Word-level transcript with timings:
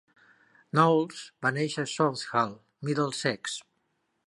Knowles 0.77 1.19
va 1.45 1.51
néixer 1.59 1.85
a 1.85 1.91
Southall, 1.93 2.57
Middlesex. 2.89 3.63